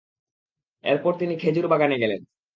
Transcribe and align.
তারপর 0.83 1.11
তিনি 1.19 1.33
খেজুর 1.37 1.65
বাগানে 1.67 1.95
গেলেন। 1.97 2.21